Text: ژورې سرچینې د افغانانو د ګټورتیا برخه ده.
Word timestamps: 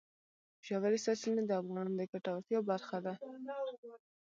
ژورې 0.65 0.99
سرچینې 1.05 1.43
د 1.45 1.51
افغانانو 1.59 1.91
د 1.99 2.01
ګټورتیا 2.11 2.59
برخه 2.69 2.97
ده. 3.05 3.13